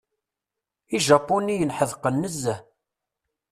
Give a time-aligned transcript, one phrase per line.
[0.95, 2.59] Ijapuniyen ḥedqen nezzeh.